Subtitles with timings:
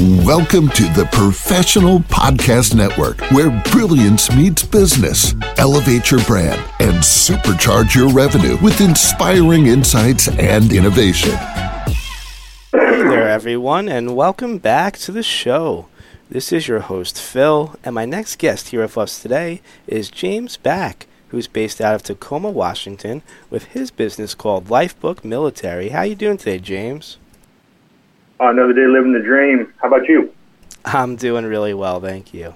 [0.00, 5.36] Welcome to the Professional Podcast Network, where brilliance meets business.
[5.56, 11.30] Elevate your brand and supercharge your revenue with inspiring insights and innovation.
[11.30, 11.94] Hey
[12.72, 15.86] there, everyone, and welcome back to the show.
[16.28, 20.56] This is your host, Phill, and my next guest here with us today is James
[20.56, 25.90] Back, who's based out of Tacoma, Washington, with his business called Lifebook Military.
[25.90, 27.16] How you doing today, James?
[28.50, 29.72] Another day living the dream.
[29.78, 30.32] How about you?
[30.84, 32.54] I'm doing really well, thank you.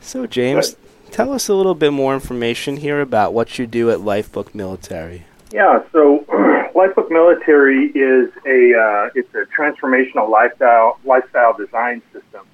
[0.00, 0.74] So, James,
[1.10, 5.24] tell us a little bit more information here about what you do at Lifebook Military.
[5.52, 6.24] Yeah, so
[6.74, 12.46] Lifebook Military is a uh, it's a transformational lifestyle lifestyle design system,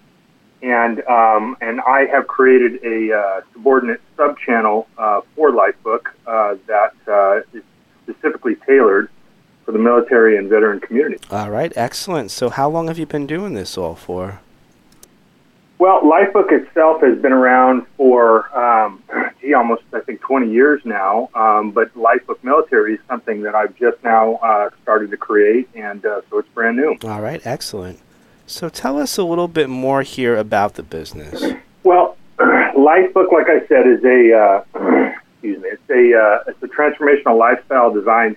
[0.63, 6.57] and um, and I have created a uh, subordinate sub channel uh, for Lifebook uh,
[6.67, 7.63] that uh, is
[8.03, 9.11] specifically tailored
[9.67, 11.19] for the military and veteran community.
[11.31, 12.31] All right, excellent.
[12.31, 14.41] So, how long have you been doing this all for?
[15.79, 19.03] Well, Lifebook itself has been around for, um,
[19.43, 21.29] gee, almost I think 20 years now.
[21.35, 26.07] Um, but Lifebook Military is something that I've just now uh, started to create, and
[26.07, 26.97] uh, so it's brand new.
[27.03, 27.99] All right, excellent.
[28.47, 31.43] So, tell us a little bit more here about the business.
[31.83, 36.69] Well, Lifebook, like I said, is a uh, excuse me, it's a uh, it's a
[36.69, 38.37] transformational lifestyle design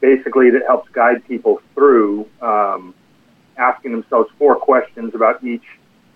[0.00, 2.94] basically that helps guide people through um,
[3.56, 5.64] asking themselves four questions about each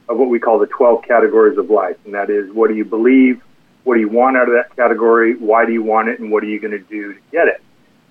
[0.09, 1.97] of what we call the 12 categories of life.
[2.05, 3.41] And that is, what do you believe?
[3.85, 5.37] What do you want out of that category?
[5.37, 6.21] Why do you want it?
[6.21, 7.63] And what are you going to do to get it?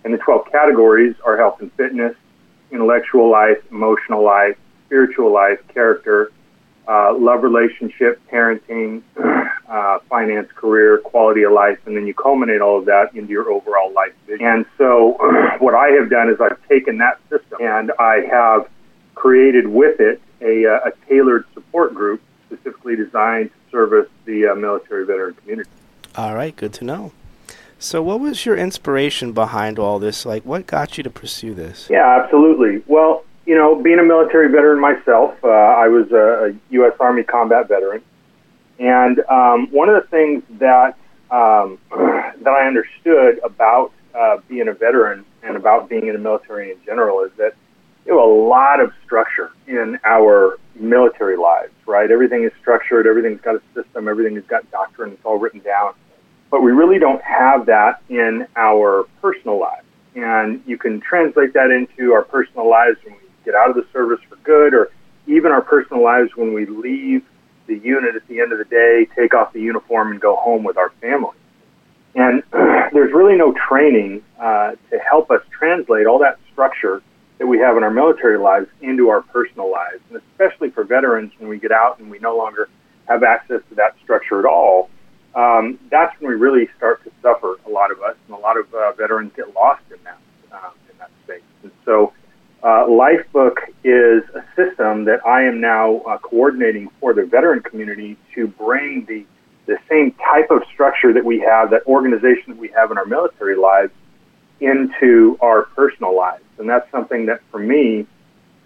[0.04, 2.16] And the 12 categories are health and fitness,
[2.72, 6.32] intellectual life, emotional life, spiritual life, character,
[6.90, 9.04] uh, love relationship, parenting,
[9.70, 13.50] uh, finance, career, quality of life, and then you culminate all of that into your
[13.52, 14.46] overall life vision.
[14.46, 15.16] And so,
[15.60, 18.68] what I have done is I've taken that system and I have
[19.14, 24.56] created with it a, uh, a tailored support group specifically designed to service the uh,
[24.56, 25.70] military veteran community.
[26.16, 27.12] All right, good to know.
[27.78, 30.26] So, what was your inspiration behind all this?
[30.26, 31.88] Like, what got you to pursue this?
[31.90, 32.84] Yeah, absolutely.
[32.88, 36.94] Well, you know, being a military veteran myself, uh, I was a, U.S.
[37.00, 38.04] Army combat veteran,
[38.78, 40.96] and um, one of the things that
[41.32, 46.70] um, that I understood about uh, being a veteran and about being in the military
[46.70, 47.56] in general is that
[48.06, 52.12] you know, a lot of structure in our military lives, right?
[52.12, 55.96] Everything is structured, everything's got a system, everything has got doctrine, it's all written down.
[56.52, 59.88] But we really don't have that in our personal lives.
[60.14, 63.86] And you can translate that into our personal lives when we get out of the
[63.94, 64.92] service for good, or
[65.28, 67.24] even our personal lives when we leave
[67.68, 70.64] the unit at the end of the day, take off the uniform, and go home
[70.64, 71.38] with our family.
[72.16, 77.02] And there's really no training uh, to help us translate all that structure
[77.38, 80.02] that we have in our military lives into our personal lives.
[80.10, 82.68] And especially for veterans, when we get out and we no longer
[83.08, 84.90] have access to that structure at all,
[85.36, 88.58] um, that's when we really start to suffer, a lot of us, and a lot
[88.58, 90.18] of uh, veterans get lost in that,
[90.52, 91.44] uh, in that space.
[91.64, 92.14] And so,
[92.62, 98.18] uh, Lifebook is a system that I am now uh, coordinating for the veteran community
[98.36, 99.26] to bring the,
[99.66, 103.06] the same type of structure that we have, that organization that we have in our
[103.06, 103.92] military lives,
[104.60, 106.44] into our personal lives.
[106.58, 108.06] And that's something that for me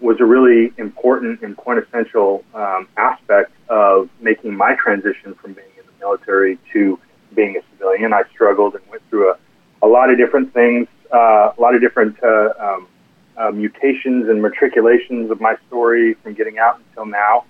[0.02, 5.86] was a really important and quintessential um, aspect of making my transition from being in
[5.86, 7.00] the military to
[7.36, 8.12] being a civilian.
[8.12, 9.38] I struggled and went through a,
[9.84, 12.88] a lot of different things, uh, a lot of different uh, um,
[13.38, 17.46] uh, mutations and matriculations of my story from getting out until now.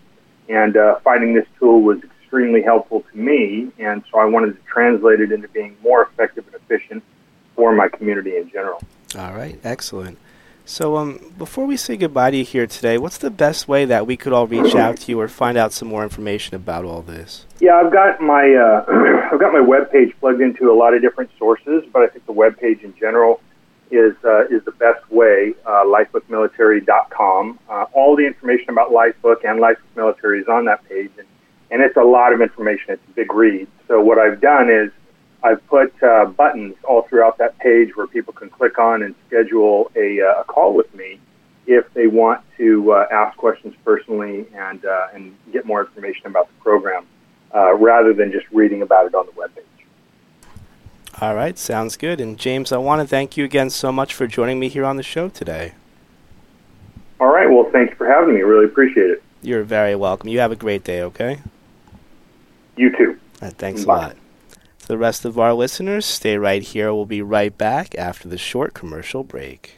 [0.50, 3.72] And uh, finding this tool was extremely helpful to me.
[3.80, 7.04] And so I wanted to translate it into being more effective and efficient
[7.56, 8.82] for my community in general.
[9.18, 10.18] All right, excellent.
[10.66, 14.08] So, um, before we say goodbye to you here today, what's the best way that
[14.08, 17.02] we could all reach out to you or find out some more information about all
[17.02, 17.46] this?
[17.60, 18.86] Yeah, I've got my uh,
[19.32, 22.26] I've got my web page plugged into a lot of different sources, but I think
[22.26, 23.42] the web page in general
[23.94, 25.54] is uh, is the best way.
[25.66, 27.60] Uh, lifebookmilitary.com.
[27.70, 31.28] Uh, all the information about Lifebook and Lifebook Military is on that page, and,
[31.70, 32.86] and it's a lot of information.
[32.90, 33.68] It's a big read.
[33.88, 34.92] So what I've done is
[35.44, 39.92] I've put uh, buttons all throughout that page where people can click on and schedule
[39.96, 41.20] a, uh, a call with me
[41.68, 46.48] if they want to uh, ask questions personally and uh, and get more information about
[46.48, 47.06] the program,
[47.54, 49.73] uh, rather than just reading about it on the webpage.
[51.24, 52.20] All right, sounds good.
[52.20, 54.98] And James, I want to thank you again so much for joining me here on
[54.98, 55.72] the show today.
[57.18, 58.42] All right, well, thank you for having me.
[58.42, 59.24] Really appreciate it.
[59.42, 60.28] You're very welcome.
[60.28, 61.02] You have a great day.
[61.02, 61.40] Okay.
[62.76, 63.18] You too.
[63.40, 63.94] Thanks Bye.
[63.94, 64.16] a lot.
[64.80, 66.94] To the rest of our listeners, stay right here.
[66.94, 69.78] We'll be right back after the short commercial break.